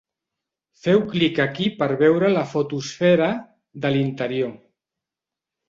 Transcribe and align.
Feu 0.85 1.03
clic 1.11 1.41
aquí 1.45 1.67
per 1.83 1.89
veure 1.99 2.33
la 2.37 2.43
fotosfera 2.55 3.29
de 3.87 3.95
l'interior. 3.99 4.53